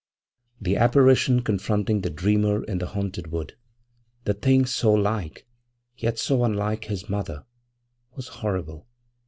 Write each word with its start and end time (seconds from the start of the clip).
IIIThe 0.63 0.79
apparition 0.79 1.41
confronting 1.43 2.01
the 2.01 2.09
dreamer 2.09 2.63
in 2.63 2.79
the 2.79 2.87
haunted 2.87 3.27
wood 3.27 3.55
the 4.23 4.33
thing 4.33 4.65
so 4.65 4.91
like, 4.91 5.45
yet 5.95 6.17
so 6.17 6.43
unlike, 6.43 6.85
his 6.85 7.07
mother 7.07 7.45
was 8.15 8.27
horrible! 8.29 8.87